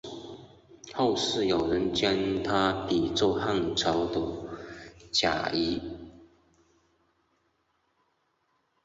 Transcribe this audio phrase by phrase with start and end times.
[0.95, 4.19] 后世有人将他比作汉朝的
[5.11, 5.79] 贾谊。